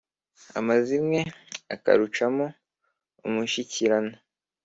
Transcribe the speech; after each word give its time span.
Amazimwe 0.59 1.19
akarucamo 1.75 2.45
umushikirano 3.27 4.13